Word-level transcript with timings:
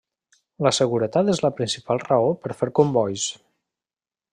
La 0.67 0.71
seguretat 0.77 1.29
és 1.35 1.43
la 1.47 1.53
principal 1.59 2.03
raó 2.09 2.35
per 2.47 2.59
fer 2.63 2.73
combois. 2.81 3.29